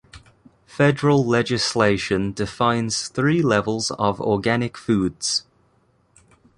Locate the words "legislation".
1.23-2.31